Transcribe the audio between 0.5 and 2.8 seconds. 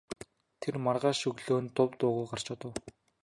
Тэр маргааш өглөө нь дув дуугүй гарч одов.